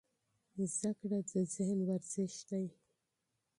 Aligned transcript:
زده 0.73 0.91
کړه 0.99 1.19
د 1.29 1.31
ذهن 1.53 1.79
ورزش 1.89 2.33
دی. 2.49 2.65